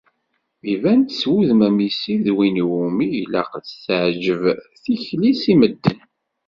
Iban-d 0.73 1.09
s 1.19 1.21
wudem 1.29 1.61
amsisi 1.67 2.15
d 2.25 2.27
win 2.35 2.61
iwumi 2.63 3.05
i 3.11 3.15
ilaq 3.23 3.51
ad 3.57 3.63
tt-teεǧeb 3.65 4.41
tikli-s 4.83 5.43
i 5.51 5.53
medden. 5.59 5.99